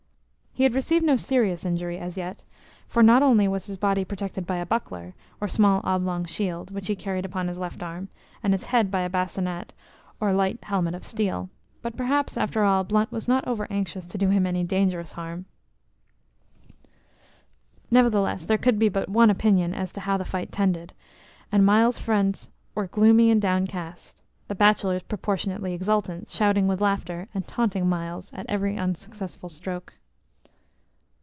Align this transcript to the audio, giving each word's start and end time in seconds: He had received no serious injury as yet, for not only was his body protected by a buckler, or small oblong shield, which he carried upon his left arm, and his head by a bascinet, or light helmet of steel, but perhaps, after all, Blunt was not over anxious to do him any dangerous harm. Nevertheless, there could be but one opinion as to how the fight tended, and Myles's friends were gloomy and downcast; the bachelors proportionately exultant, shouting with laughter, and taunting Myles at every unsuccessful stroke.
He 0.53 0.63
had 0.63 0.75
received 0.75 1.05
no 1.05 1.15
serious 1.15 1.63
injury 1.65 1.97
as 1.97 2.17
yet, 2.17 2.43
for 2.85 3.01
not 3.01 3.23
only 3.23 3.47
was 3.47 3.67
his 3.67 3.77
body 3.77 4.03
protected 4.03 4.45
by 4.45 4.57
a 4.57 4.65
buckler, 4.65 5.13
or 5.39 5.47
small 5.47 5.79
oblong 5.85 6.25
shield, 6.25 6.71
which 6.71 6.87
he 6.87 6.95
carried 6.97 7.23
upon 7.23 7.47
his 7.47 7.57
left 7.57 7.81
arm, 7.81 8.09
and 8.43 8.53
his 8.53 8.65
head 8.65 8.91
by 8.91 8.99
a 8.99 9.09
bascinet, 9.09 9.71
or 10.19 10.33
light 10.33 10.59
helmet 10.63 10.93
of 10.93 11.05
steel, 11.05 11.49
but 11.81 11.95
perhaps, 11.95 12.35
after 12.35 12.65
all, 12.65 12.83
Blunt 12.83 13.13
was 13.13 13.29
not 13.29 13.47
over 13.47 13.65
anxious 13.69 14.05
to 14.07 14.17
do 14.17 14.27
him 14.27 14.45
any 14.45 14.61
dangerous 14.61 15.13
harm. 15.13 15.45
Nevertheless, 17.89 18.43
there 18.43 18.57
could 18.57 18.77
be 18.77 18.89
but 18.89 19.07
one 19.07 19.29
opinion 19.29 19.73
as 19.73 19.93
to 19.93 20.01
how 20.01 20.17
the 20.17 20.25
fight 20.25 20.51
tended, 20.51 20.91
and 21.49 21.65
Myles's 21.65 21.97
friends 22.01 22.49
were 22.75 22.87
gloomy 22.87 23.31
and 23.31 23.41
downcast; 23.41 24.21
the 24.49 24.55
bachelors 24.55 25.03
proportionately 25.03 25.73
exultant, 25.73 26.27
shouting 26.29 26.67
with 26.67 26.81
laughter, 26.81 27.29
and 27.33 27.47
taunting 27.47 27.87
Myles 27.87 28.33
at 28.33 28.45
every 28.49 28.77
unsuccessful 28.77 29.47
stroke. 29.47 29.93